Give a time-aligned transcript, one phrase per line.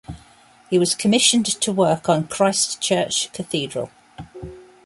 [0.71, 3.91] He was commissioned to work on Christchurch Cathedral.